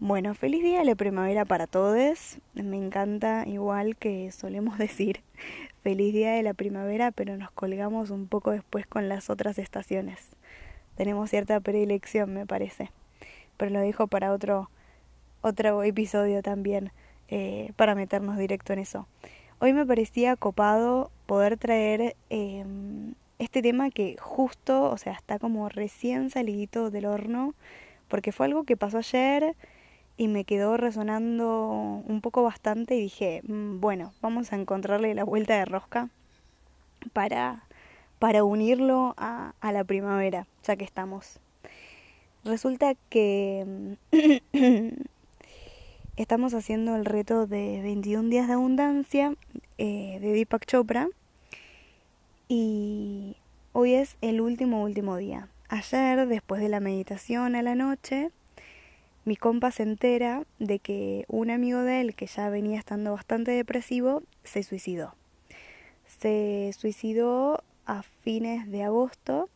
[0.00, 2.38] Bueno, feliz día de la primavera para todos.
[2.54, 5.22] Me encanta, igual que solemos decir,
[5.82, 10.36] feliz día de la primavera, pero nos colgamos un poco después con las otras estaciones.
[10.96, 12.92] Tenemos cierta predilección, me parece.
[13.56, 14.70] Pero lo dejo para otro,
[15.40, 16.92] otro episodio también,
[17.26, 19.08] eh, para meternos directo en eso.
[19.58, 25.68] Hoy me parecía copado poder traer em, este tema que justo, o sea, está como
[25.68, 27.54] recién salidito del horno,
[28.06, 29.56] porque fue algo que pasó ayer
[30.18, 35.22] y me quedó resonando un poco bastante y dije, mm, bueno, vamos a encontrarle la
[35.22, 36.10] vuelta de rosca
[37.12, 37.62] para,
[38.18, 41.38] para unirlo a, la primavera, ya que estamos.
[42.44, 44.88] Resulta que mm,
[46.16, 49.34] estamos haciendo el reto de 21 días de abundancia
[49.78, 51.08] eh, de Deepak Chopra
[52.48, 53.36] y
[53.72, 55.48] hoy es el último, último día.
[55.68, 58.32] Ayer, después de la meditación a la noche,
[59.28, 63.50] mi compa se entera de que un amigo de él, que ya venía estando bastante
[63.50, 65.14] depresivo, se suicidó.
[66.06, 69.50] Se suicidó a fines de agosto,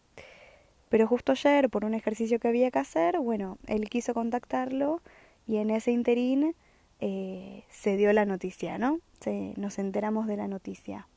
[0.90, 5.00] pero justo ayer, por un ejercicio que había que hacer, bueno, él quiso contactarlo
[5.46, 6.54] y en ese interín
[7.00, 9.00] eh, se dio la noticia, ¿no?
[9.20, 11.08] Se, nos enteramos de la noticia.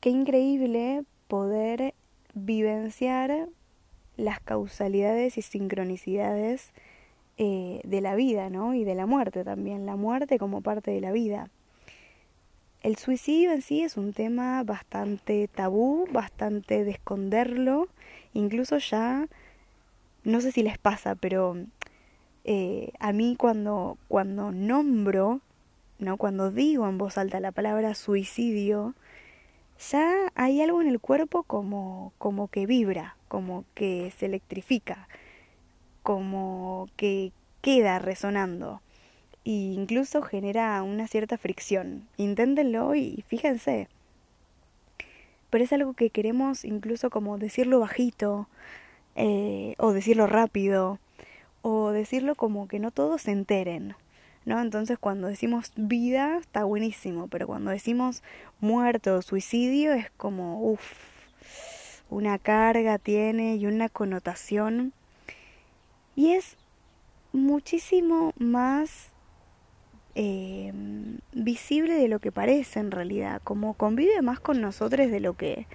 [0.00, 1.94] Qué increíble poder
[2.34, 3.48] vivenciar
[4.18, 6.74] las causalidades y sincronicidades
[7.42, 8.74] eh, de la vida, ¿no?
[8.74, 11.48] Y de la muerte también, la muerte como parte de la vida.
[12.82, 17.88] El suicidio en sí es un tema bastante tabú, bastante de esconderlo,
[18.34, 19.26] incluso ya,
[20.22, 21.56] no sé si les pasa, pero
[22.44, 25.40] eh, a mí cuando, cuando nombro,
[25.98, 26.18] ¿no?
[26.18, 28.94] cuando digo en voz alta la palabra suicidio,
[29.90, 35.08] ya hay algo en el cuerpo como, como que vibra, como que se electrifica,
[36.10, 37.30] como que
[37.62, 38.80] queda resonando
[39.44, 42.08] e incluso genera una cierta fricción.
[42.16, 43.86] Inténtenlo y fíjense.
[45.50, 48.48] Pero es algo que queremos incluso como decirlo bajito
[49.14, 50.98] eh, o decirlo rápido
[51.62, 53.94] o decirlo como que no todos se enteren.
[54.44, 54.60] ¿No?
[54.60, 58.24] Entonces cuando decimos vida está buenísimo, pero cuando decimos
[58.58, 60.82] muerto o suicidio es como, uff,
[62.10, 64.92] una carga tiene y una connotación.
[66.16, 66.56] Y es
[67.32, 69.10] muchísimo más
[70.14, 70.72] eh,
[71.32, 75.66] visible de lo que parece en realidad, como convive más con nosotros de lo que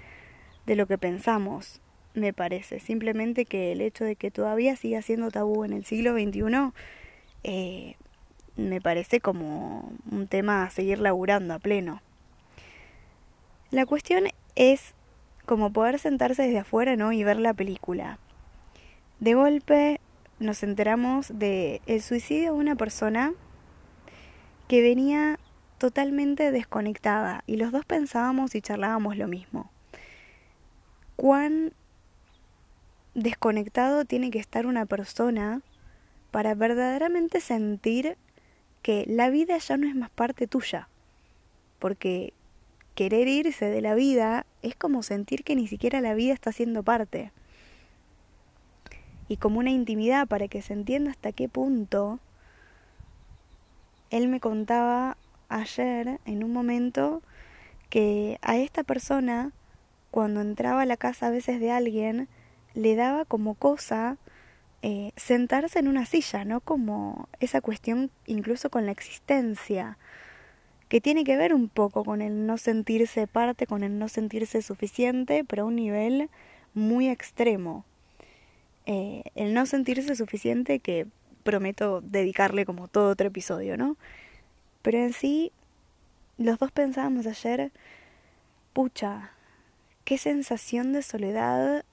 [0.66, 1.80] de lo que pensamos,
[2.16, 2.80] me parece.
[2.80, 6.72] Simplemente que el hecho de que todavía siga siendo tabú en el siglo XXI
[7.44, 7.96] eh,
[8.56, 12.02] me parece como un tema a seguir laburando a pleno.
[13.70, 14.26] La cuestión
[14.56, 14.96] es
[15.46, 17.12] como poder sentarse desde afuera, ¿no?
[17.12, 18.18] Y ver la película.
[19.20, 20.00] De golpe
[20.40, 23.34] nos enteramos de el suicidio de una persona
[24.68, 25.40] que venía
[25.78, 29.72] totalmente desconectada y los dos pensábamos y charlábamos lo mismo.
[31.16, 31.74] ¿Cuán
[33.14, 35.62] desconectado tiene que estar una persona
[36.32, 38.18] para verdaderamente sentir
[38.82, 40.90] que la vida ya no es más parte tuya?
[41.80, 42.34] Porque
[42.96, 46.84] querer irse de la vida es como sentir que ni siquiera la vida está siendo
[46.84, 47.32] parte
[49.28, 52.20] y como una intimidad para que se entienda hasta qué punto
[54.10, 55.18] él me contaba
[55.50, 57.22] ayer en un momento
[57.90, 59.52] que a esta persona
[60.12, 62.30] cuando entraba a la casa a veces de alguien
[62.74, 64.18] le daba como cosa
[64.82, 66.60] eh, sentarse en una silla, ¿no?
[66.62, 69.98] Como esa cuestión incluso con la existencia,
[70.90, 74.62] que tiene que ver un poco con el no sentirse parte, con el no sentirse
[74.62, 76.30] suficiente, pero a un nivel
[76.74, 77.84] muy extremo.
[78.86, 81.08] Eh, el no sentirse suficiente que
[81.44, 83.98] prometo dedicarle como todo otro episodio, ¿no?
[84.82, 85.52] Pero en sí,
[86.38, 87.72] los dos pensábamos ayer,
[88.74, 89.32] pucha,
[90.04, 91.86] qué sensación de soledad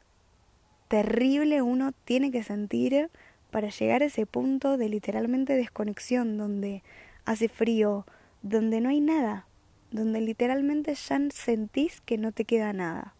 [0.88, 3.08] terrible uno tiene que sentir
[3.50, 6.82] para llegar a ese punto de literalmente desconexión, donde
[7.24, 8.06] hace frío,
[8.42, 9.46] donde no hay nada,
[9.90, 13.14] donde literalmente ya sentís que no te queda nada.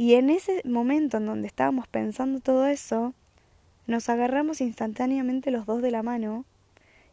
[0.00, 3.12] Y en ese momento en donde estábamos pensando todo eso,
[3.86, 6.46] nos agarramos instantáneamente los dos de la mano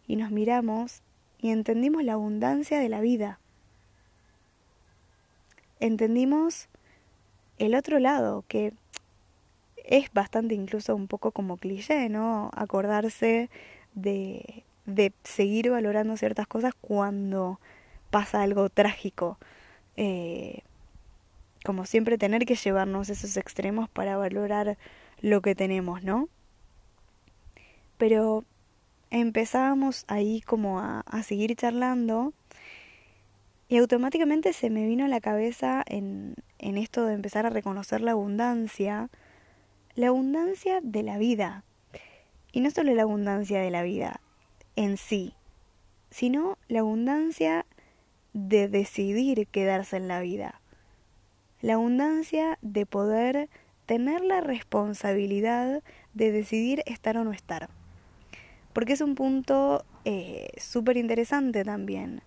[0.08, 1.02] y nos miramos
[1.38, 3.42] y entendimos la abundancia de la vida.
[5.82, 6.70] Entendimos
[7.58, 8.72] el otro lado, que
[9.84, 12.52] es bastante incluso un poco como cliché, ¿no?
[12.56, 13.50] Acordarse
[13.96, 17.60] de, de seguir valorando ciertas cosas cuando
[18.12, 19.38] pasa algo trágico.
[19.98, 20.62] Eh,
[21.68, 24.78] como siempre tener que llevarnos esos extremos para valorar
[25.20, 26.30] lo que tenemos, ¿no?
[27.98, 28.46] Pero
[29.10, 32.32] empezábamos ahí como a, a seguir charlando
[33.68, 38.00] y automáticamente se me vino a la cabeza en, en esto de empezar a reconocer
[38.00, 39.10] la abundancia,
[39.94, 41.66] la abundancia de la vida.
[42.54, 44.22] Y no solo la abundancia de la vida
[44.78, 45.34] en sí,
[46.12, 47.66] sino la abundancia
[48.32, 50.62] de decidir quedarse en la vida.
[51.62, 53.50] La abundancia de poder
[53.86, 55.82] tener la responsabilidad
[56.14, 57.70] de decidir estar o no estar.
[58.74, 62.22] Porque es un punto eh, súper interesante también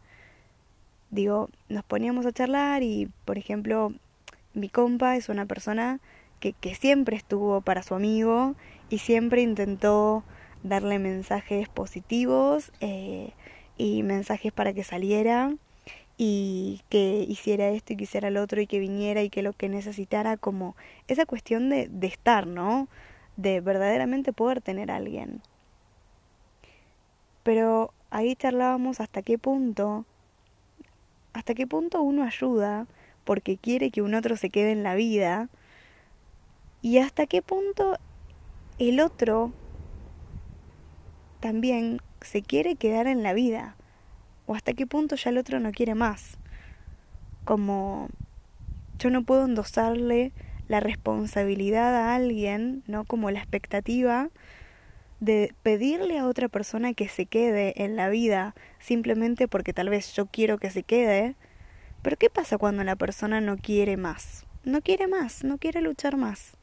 [1.10, 3.92] digo, nos poníamos a charlar y, por ejemplo,
[4.54, 6.00] mi compa es una persona
[6.38, 8.54] que, siempre estuvo para su amigo
[8.88, 10.24] y siempre intentó
[10.62, 13.32] darle mensajes positivos eh,
[13.76, 15.54] y mensajes para que saliera
[16.22, 19.54] y que hiciera esto y que hiciera lo otro y que viniera y que lo
[19.54, 20.76] que necesitara como
[21.08, 22.88] esa cuestión de, de estar, ¿no?
[23.38, 25.40] De verdaderamente poder tener a alguien.
[27.42, 30.04] Pero ahí charlábamos hasta qué punto
[31.32, 32.86] hasta qué punto uno ayuda
[33.24, 35.48] porque quiere que un otro se quede en la vida
[36.82, 37.96] y hasta qué punto
[38.78, 39.52] el otro
[41.40, 43.74] también se quiere quedar en la vida
[44.50, 46.36] o hasta qué punto ya el otro no quiere más.
[47.44, 48.08] Como
[48.98, 50.32] yo no puedo endosarle
[50.66, 53.04] la responsabilidad a alguien, ¿no?
[53.04, 54.28] Como la expectativa
[55.20, 60.12] de pedirle a otra persona que se quede en la vida simplemente porque tal vez
[60.14, 61.36] yo quiero que se quede.
[62.02, 64.46] Pero ¿qué pasa cuando la persona no quiere más?
[64.64, 66.56] No quiere más, no quiere luchar más.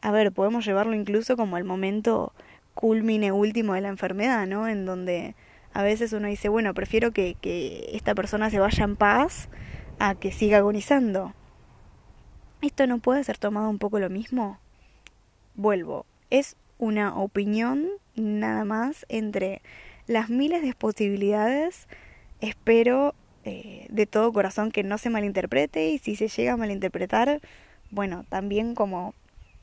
[0.00, 2.32] A ver, podemos llevarlo incluso como el momento
[2.72, 4.66] culmine último de la enfermedad, ¿no?
[4.66, 5.34] En donde
[5.72, 9.48] a veces uno dice, bueno, prefiero que, que esta persona se vaya en paz
[9.98, 11.34] a que siga agonizando.
[12.62, 14.58] ¿Esto no puede ser tomado un poco lo mismo?
[15.54, 19.62] Vuelvo, es una opinión nada más entre
[20.06, 21.86] las miles de posibilidades.
[22.40, 23.14] Espero
[23.44, 27.40] eh, de todo corazón que no se malinterprete y si se llega a malinterpretar,
[27.90, 29.14] bueno, también como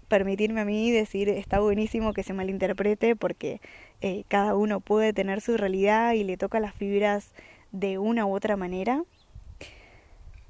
[0.07, 3.61] permitirme a mí decir está buenísimo que se malinterprete porque
[4.01, 7.31] eh, cada uno puede tener su realidad y le toca las fibras
[7.71, 9.03] de una u otra manera.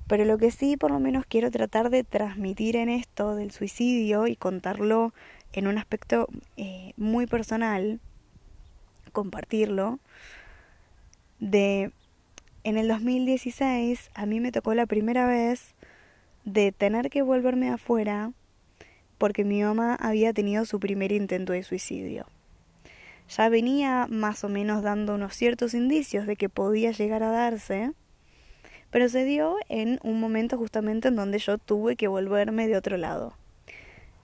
[0.08, 4.28] Pero lo que sí por lo menos quiero tratar de transmitir en esto del suicidio
[4.28, 5.14] y contarlo
[5.54, 8.00] en un aspecto eh, muy personal,
[9.12, 10.00] compartirlo,
[11.40, 11.92] de
[12.64, 15.74] en el 2016 a mí me tocó la primera vez
[16.44, 18.32] de tener que volverme afuera
[19.18, 22.26] porque mi mamá había tenido su primer intento de suicidio.
[23.30, 27.92] Ya venía más o menos dando unos ciertos indicios de que podía llegar a darse,
[28.90, 32.98] pero se dio en un momento justamente en donde yo tuve que volverme de otro
[32.98, 33.34] lado.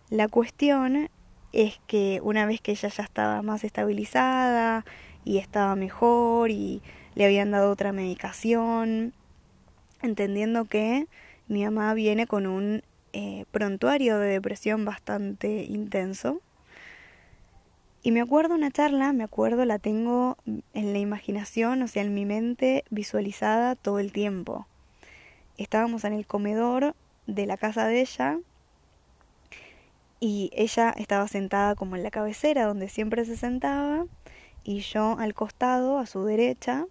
[0.09, 1.09] La cuestión
[1.51, 4.85] es que una vez que ella ya estaba más estabilizada
[5.25, 6.81] y estaba mejor y
[7.15, 9.13] le habían dado otra medicación,
[10.01, 11.07] entendiendo que
[11.47, 16.41] mi mamá viene con un eh, prontuario de depresión bastante intenso.
[18.01, 22.13] Y me acuerdo una charla, me acuerdo, la tengo en la imaginación, o sea, en
[22.13, 24.67] mi mente visualizada todo el tiempo.
[25.57, 26.95] Estábamos en el comedor
[27.27, 28.39] de la casa de ella
[30.19, 34.05] y ella estaba sentada como en la cabecera donde siempre se sentaba
[34.63, 36.87] y yo al costado, a su derecha.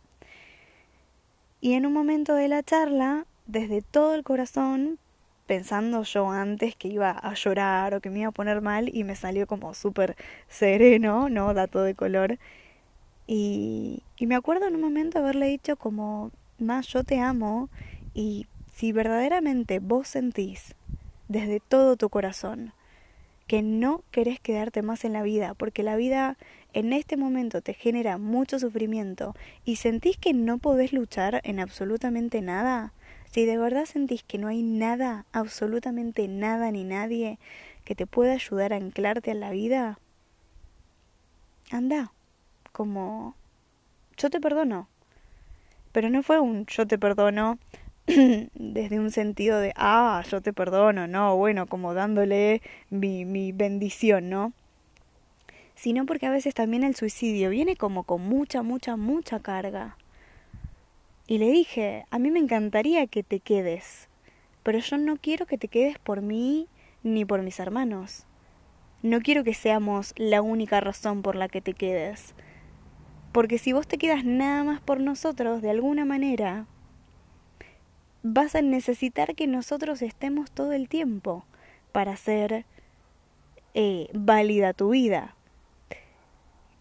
[1.61, 4.99] Y en un momento de la charla, desde todo el corazón,
[5.46, 9.04] pensando yo antes que iba a llorar o que me iba a poner mal y
[9.04, 10.16] me salió como súper
[10.49, 11.54] sereno, ¿no?
[11.54, 12.38] Dato de color.
[13.26, 17.68] Y, me acuerdo en un momento haberle dicho como, más yo te amo
[18.14, 20.75] y si verdaderamente vos sentís
[21.28, 22.72] desde todo tu corazón
[23.46, 26.38] que no querés quedarte más en la vida, porque la vida
[26.72, 29.34] en este momento te genera mucho sufrimiento
[29.64, 32.92] y sentís que no podés luchar en absolutamente nada,
[33.32, 37.38] si de verdad sentís que no hay nada, absolutamente nada ni nadie
[37.84, 39.98] que te pueda ayudar a anclarte a la vida,
[41.70, 42.12] anda,
[42.72, 43.34] como
[44.18, 44.86] yo te perdono.
[45.92, 47.58] Pero no fue un yo te perdono
[48.06, 52.60] desde un sentido de, ah, yo te perdono, no, bueno, como dándole
[52.90, 54.52] mi, mi bendición, ¿no?
[55.74, 59.96] Sino porque a veces también el suicidio viene como con mucha, mucha, mucha carga.
[61.32, 64.10] Y le dije, a mí me encantaría que te quedes,
[64.62, 66.68] pero yo no quiero que te quedes por mí
[67.02, 68.26] ni por mis hermanos.
[69.02, 72.34] No quiero que seamos la única razón por la que te quedes.
[73.32, 76.66] Porque si vos te quedas nada más por nosotros, de alguna manera,
[78.22, 81.46] vas a necesitar que nosotros estemos todo el tiempo
[81.92, 82.66] para hacer
[83.72, 85.34] eh, válida tu vida.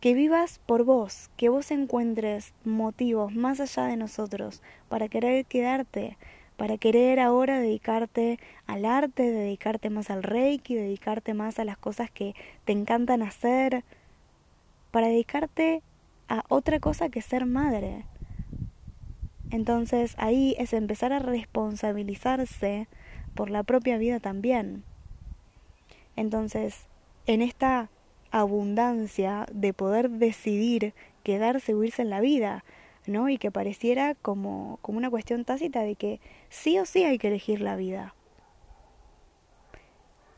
[0.02, 6.18] Que vivas por vos, que vos encuentres motivos más allá de nosotros para querer quedarte,
[6.58, 12.10] para querer ahora dedicarte al arte, dedicarte más al reiki, dedicarte más a las cosas
[12.10, 12.34] que
[12.66, 13.84] te encantan hacer,
[14.90, 15.84] para dedicarte
[16.28, 18.06] a otra cosa que ser madre.
[19.52, 22.88] Entonces ahí es empezar a responsabilizarse
[23.36, 24.84] por la propia vida también.
[26.16, 26.88] Entonces,
[27.28, 27.90] en esta
[28.32, 32.64] abundancia de poder decidir quedarse o irse en la vida,
[33.06, 33.30] ¿no?
[33.30, 36.20] Y que pareciera como, como una cuestión tácita de que
[36.50, 38.16] sí o sí hay que elegir la vida.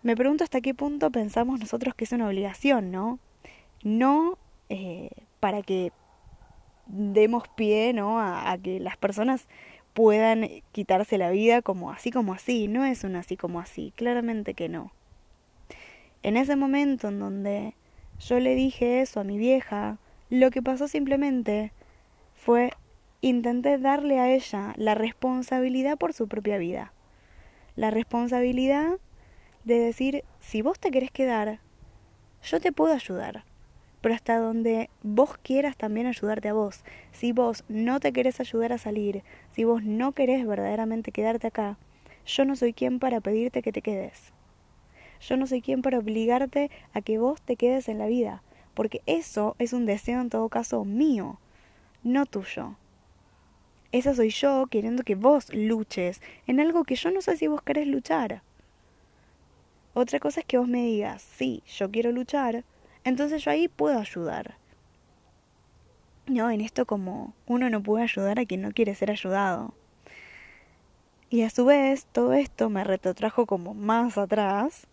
[0.01, 3.19] Me pregunto hasta qué punto pensamos nosotros que es una obligación, ¿no?
[3.83, 4.37] No
[4.69, 5.09] eh,
[5.39, 5.93] para que
[6.87, 8.19] demos pie, ¿no?
[8.19, 9.47] A, a que las personas
[9.93, 12.67] puedan quitarse la vida como así como así.
[12.67, 14.91] No es un así como así, claramente que no.
[16.21, 17.75] En ese momento en donde
[18.27, 19.97] yo le dije eso a mi vieja.
[20.29, 21.71] Lo que pasó simplemente
[22.35, 22.71] fue
[23.21, 26.93] intenté darle a ella la responsabilidad por su propia vida.
[27.75, 28.99] La responsabilidad
[29.63, 31.59] de decir, si vos te querés quedar,
[32.43, 33.43] yo te puedo ayudar.
[34.01, 36.83] Pero hasta donde vos quieras también ayudarte a vos.
[37.11, 41.77] Si vos no te querés ayudar a salir, si vos no querés verdaderamente quedarte acá,
[42.25, 44.33] yo no soy quien para pedirte que te quedes.
[45.27, 49.01] Yo no soy quien para obligarte a que vos te quedes en la vida, porque
[49.05, 51.39] eso es un deseo en todo caso mío,
[52.03, 52.75] no tuyo.
[53.91, 57.61] Esa soy yo queriendo que vos luches en algo que yo no sé si vos
[57.61, 58.41] querés luchar.
[59.93, 62.63] Otra cosa es que vos me digas, sí, yo quiero luchar,
[63.03, 64.55] entonces yo ahí puedo ayudar.
[66.25, 69.73] No, en esto como uno no puede ayudar a quien no quiere ser ayudado.
[71.33, 74.85] Y a su vez, todo esto me retrotrajo como más atrás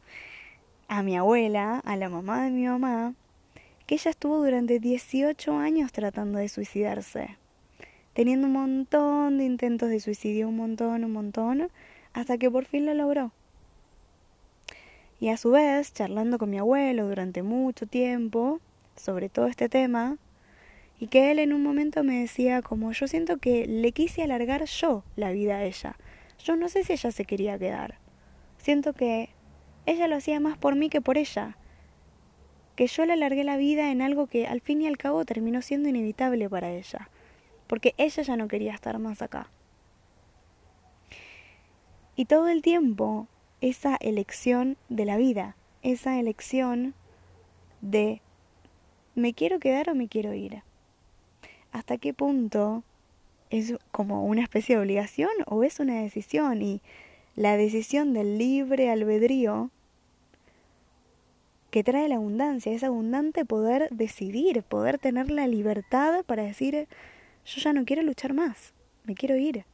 [0.89, 3.13] a mi abuela, a la mamá de mi mamá,
[3.87, 7.37] que ella estuvo durante 18 años tratando de suicidarse,
[8.15, 11.69] teniendo un montón de intentos de suicidio, un montón, un montón,
[12.15, 13.33] hasta que por fin lo logró.
[15.21, 18.61] Y a su vez, charlando con mi abuelo durante mucho tiempo
[18.97, 20.17] sobre todo este tema,
[20.99, 24.65] y que él en un momento me decía como yo siento que le quise alargar
[24.65, 25.97] yo la vida a ella,
[26.45, 27.99] yo no sé si ella se quería quedar.
[28.59, 29.31] Siento que
[29.87, 31.57] ella lo hacía más por mí que por ella.
[32.77, 35.63] Que yo le alargué la vida en algo que al fin y al cabo terminó
[35.63, 37.11] siendo inevitable para ella.
[37.67, 39.51] Porque ella ya no quería estar más acá.
[42.17, 43.29] Y todo el tiempo
[43.61, 46.95] esa elección de la vida, esa elección
[47.81, 48.21] de
[49.15, 50.63] me quiero quedar o me quiero ir.
[51.73, 52.85] ¿Hasta qué punto
[53.51, 56.81] es como una especie de obligación o es una decisión y
[57.37, 59.71] la decisión del libre albedrío
[61.71, 66.89] que trae la abundancia, es abundante poder decidir, poder tener la libertad para decir,
[67.45, 69.65] yo ya no quiero luchar más, me quiero ir.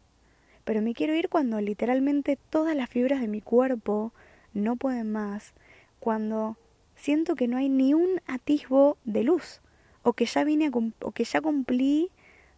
[0.64, 4.12] Pero me quiero ir cuando literalmente todas las fibras de mi cuerpo
[4.52, 5.54] no pueden más,
[6.00, 6.58] cuando
[6.96, 9.60] siento que no hay ni un atisbo de luz,
[10.02, 12.10] o que ya vine o que ya cumplí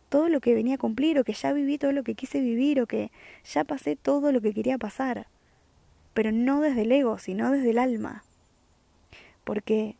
[0.08, 2.80] todo lo que venía a cumplir, o que ya viví todo lo que quise vivir,
[2.80, 3.10] o que
[3.44, 5.26] ya pasé todo lo que quería pasar.
[6.14, 8.24] Pero no desde el ego, sino desde el alma.
[9.44, 9.96] Porque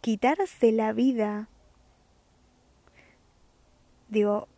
[0.00, 1.48] quitarse la vida,
[4.08, 4.48] digo,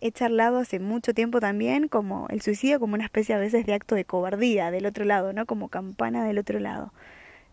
[0.00, 3.74] he charlado hace mucho tiempo también como el suicidio como una especie a veces de
[3.74, 5.46] acto de cobardía del otro lado, ¿no?
[5.46, 6.92] Como campana del otro lado.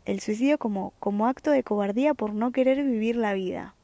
[0.05, 3.75] El suicidio como, como acto de cobardía por no querer vivir la vida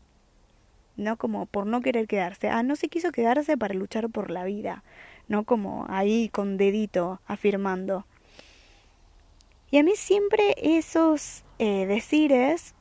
[0.97, 2.49] no como por no querer quedarse.
[2.49, 4.83] Ah, no se quiso quedarse para luchar por la vida,
[5.27, 8.05] no como ahí con dedito afirmando.
[9.71, 12.75] Y a mí siempre esos eh, decires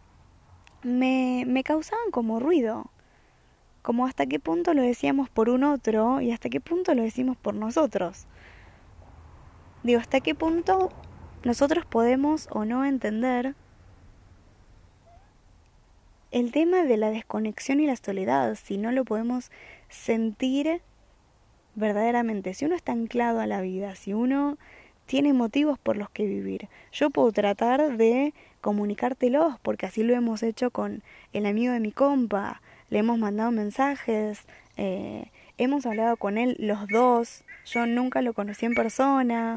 [0.83, 2.91] me, me causaban como ruido,
[3.83, 7.37] como hasta qué punto lo decíamos por un otro y hasta qué punto lo decimos
[7.37, 8.27] por nosotros.
[9.83, 10.91] Digo, hasta qué punto
[11.45, 13.55] nosotros podemos o no entender
[16.35, 19.53] el tema de la desconexión y la soledad, si no lo podemos
[19.89, 20.83] sentir
[21.77, 24.59] verdaderamente, si uno está anclado a la vida, si uno
[25.07, 30.43] tiene motivos por los que vivir, yo puedo tratar de comunicártelos, porque así lo hemos
[30.43, 34.41] hecho con el amigo de mi compa, le hemos mandado mensajes,
[34.77, 39.55] eh, hemos hablado con él los dos, yo nunca lo conocí en persona,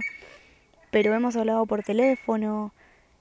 [0.92, 2.72] pero hemos hablado por teléfono,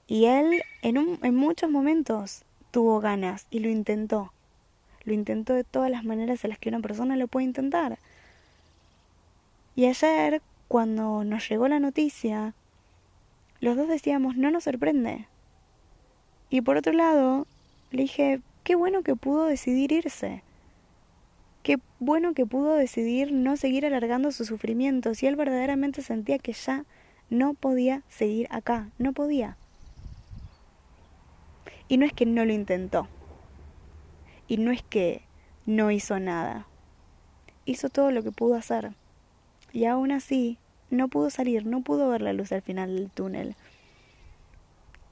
[0.07, 2.45] y él en, un, en muchos momentos
[2.77, 4.35] tuvo ganas y lo intentó.
[5.05, 7.99] Lo intentó de todas las maneras en las que una persona lo puede intentar.
[9.75, 12.53] Y ayer, cuando nos llegó la noticia,
[13.61, 15.27] los dos decíamos, no nos sorprende.
[16.51, 17.47] Y por otro lado,
[17.93, 20.43] le dije, qué bueno que pudo decidir irse.
[21.63, 26.53] Qué bueno que pudo decidir no seguir alargando su sufrimiento si él verdaderamente sentía que
[26.53, 26.85] ya
[27.31, 29.57] no podía seguir acá, no podía.
[31.89, 33.09] Y no es que no lo intentó.
[34.49, 35.23] Y no es que
[35.67, 36.67] no hizo nada.
[37.65, 38.93] Hizo todo lo que pudo hacer.
[39.73, 40.59] Y aún así,
[40.91, 43.57] no pudo salir, no pudo ver la luz al final del túnel.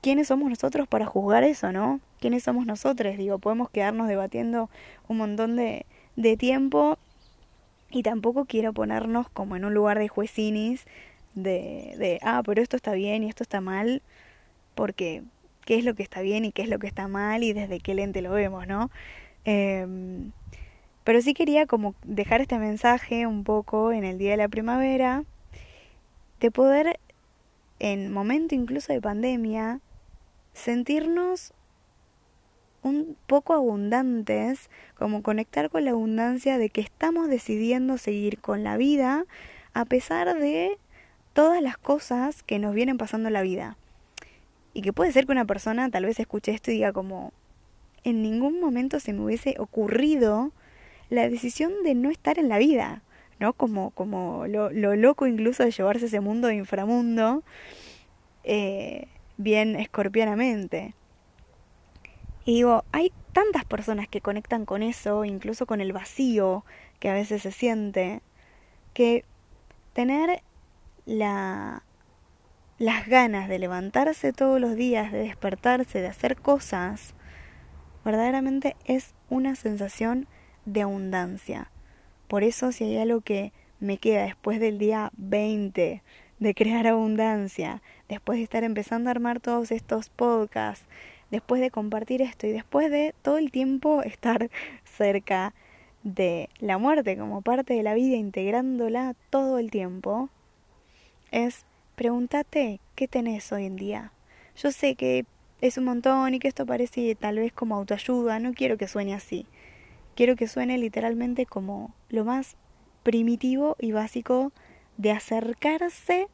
[0.01, 2.01] ¿Quiénes somos nosotros para juzgar eso, no?
[2.21, 3.17] ¿Quiénes somos nosotros?
[3.17, 4.71] Digo, podemos quedarnos debatiendo
[5.09, 6.99] un montón de, de tiempo
[7.91, 10.85] y tampoco quiero ponernos como en un lugar de juecinis
[11.35, 14.03] de, de, ah, pero esto está bien y esto está mal,
[14.75, 15.23] porque
[15.65, 17.81] qué es lo que está bien y qué es lo que está mal y desde
[17.81, 18.91] qué lente lo vemos, ¿no?
[19.45, 20.33] Em,
[21.05, 25.25] pero sí quería como dejar este mensaje un poco en el día de la primavera,
[26.41, 26.99] de poder,
[27.79, 29.81] en momento incluso de pandemia,
[30.55, 31.53] sentirnos
[32.83, 38.77] un poco abundantes, como conectar con la abundancia de que estamos decidiendo seguir con la
[38.77, 39.25] vida
[39.73, 40.79] a pesar de
[41.33, 43.77] todas las cosas que nos vienen pasando en la vida.
[44.75, 47.33] Y que puede ser que una persona tal vez escuche esto y diga como,
[48.03, 50.53] en ningún momento se me hubiese ocurrido
[51.11, 53.03] la decisión de no estar en la vida,
[53.39, 53.53] ¿no?
[53.53, 57.43] Como, como lo, loco incluso de llevarse ese mundo de inframundo
[58.43, 60.95] eh, bien escorpianamente.
[62.45, 66.65] Y digo, hay tantas personas que conectan con eso, incluso con el vacío
[66.99, 68.21] que a veces se siente,
[68.93, 69.25] que
[69.93, 70.43] tener
[71.07, 71.84] la
[72.79, 77.15] las ganas de levantarse todos los días, de despertarse, de hacer cosas,
[78.05, 80.27] verdaderamente es una sensación
[80.65, 81.71] de abundancia.
[82.29, 86.03] Por eso si hay algo que me queda después del día 20
[86.41, 90.87] de crear abundancia, después de estar empezando a armar todos estos podcasts,
[91.31, 94.51] después de compartir esto y después de todo el tiempo estar
[94.85, 95.55] cerca
[96.03, 100.29] de la muerte como parte de la vida, integrándola todo el tiempo,
[101.31, 101.65] es
[101.97, 104.11] Pregúntate qué tenés hoy en día.
[104.57, 105.27] Yo sé que
[105.61, 109.15] es un montón y que esto parece tal vez como autoayuda, no quiero que suene
[109.15, 109.47] así.
[110.17, 112.57] Quiero que suene literalmente como lo más
[113.05, 114.51] primitivo y básico
[114.97, 116.27] de acercarse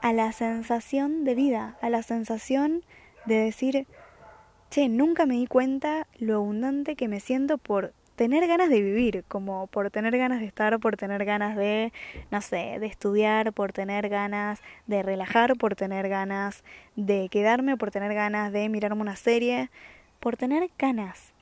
[0.00, 2.84] a la sensación de vida, a la sensación
[3.26, 3.86] de decir,
[4.70, 9.24] che, nunca me di cuenta lo abundante que me siento por tener ganas de vivir,
[9.28, 11.92] como por tener ganas de estar, por tener ganas de,
[12.30, 16.62] no sé, de estudiar, por tener ganas de relajar, por tener ganas
[16.96, 19.70] de quedarme, por tener ganas de mirarme una serie,
[20.20, 21.32] por tener ganas.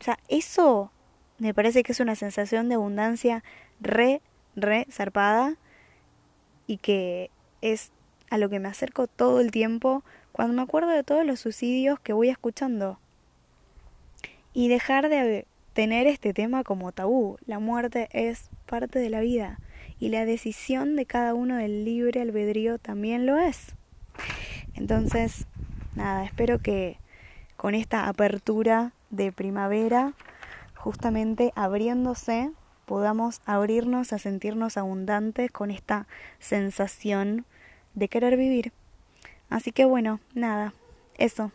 [0.00, 0.92] O sea, eso
[1.38, 3.42] me parece que es una sensación de abundancia
[3.80, 4.20] re,
[4.54, 5.56] re zarpada
[6.66, 7.30] y que
[7.62, 7.92] es
[8.30, 11.98] a lo que me acerco todo el tiempo cuando me acuerdo de todos los suicidios
[11.98, 12.98] que voy escuchando.
[14.52, 17.38] Y dejar de tener este tema como tabú.
[17.46, 19.58] La muerte es parte de la vida
[19.98, 23.74] y la decisión de cada uno del libre albedrío también lo es.
[24.74, 25.46] Entonces,
[25.94, 26.98] nada, espero que
[27.56, 30.14] con esta apertura de primavera,
[30.74, 32.50] justamente abriéndose,
[32.86, 37.44] podamos abrirnos a sentirnos abundantes con esta sensación
[37.94, 38.72] de querer vivir.
[39.48, 40.72] Así que bueno, nada,
[41.18, 41.52] eso.